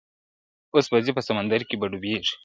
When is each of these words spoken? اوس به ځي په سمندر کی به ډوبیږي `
اوس 0.73 0.85
به 0.91 0.97
ځي 1.05 1.11
په 1.17 1.21
سمندر 1.27 1.61
کی 1.67 1.75
به 1.79 1.85
ډوبیږي 1.91 2.33
` 2.33 2.37